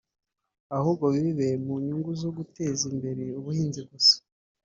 [0.77, 4.15] ahubwo bibe mu nyungu zo guteza imbere ubuhinzi gusa